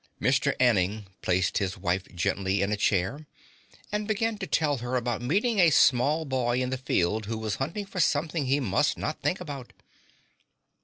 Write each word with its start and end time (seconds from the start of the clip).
Mr. 0.19 0.55
Anning 0.59 1.05
placed 1.21 1.59
his 1.59 1.77
wife 1.77 2.05
gently 2.15 2.63
in 2.63 2.71
a 2.71 2.75
chair 2.75 3.27
and 3.91 4.07
began 4.07 4.35
to 4.39 4.47
tell 4.47 4.77
her 4.77 4.95
about 4.95 5.21
meeting 5.21 5.59
a 5.59 5.69
small 5.69 6.25
boy 6.25 6.59
in 6.59 6.71
the 6.71 6.75
field 6.79 7.27
who 7.27 7.37
was 7.37 7.57
hunting 7.61 7.85
for 7.85 7.99
something 7.99 8.47
he 8.47 8.59
must 8.59 8.97
not 8.97 9.21
think 9.21 9.39
about. 9.39 9.73